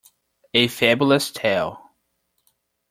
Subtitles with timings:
[0.55, 1.79] A Fabulous tale.